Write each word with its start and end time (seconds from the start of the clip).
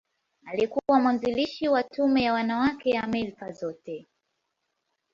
Alikuwa 0.45 0.99
mwanzilishi 0.99 1.67
wa 1.69 1.83
Tume 1.83 2.23
ya 2.23 2.33
Wanawake 2.33 2.89
ya 2.89 3.03
Amerika 3.03 3.51
Zote. 3.51 4.07